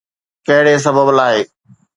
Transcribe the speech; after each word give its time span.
ڪهڙي 0.47 0.75
سبب 0.85 1.07
لاءِ؟ 1.17 1.39